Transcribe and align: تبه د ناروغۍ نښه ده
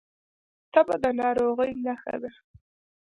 تبه 0.73 0.95
د 1.03 1.05
ناروغۍ 1.19 1.71
نښه 1.85 2.15
ده 2.21 2.31